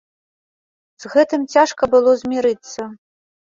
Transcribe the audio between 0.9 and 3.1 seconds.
З гэтым цяжка было змірыцца.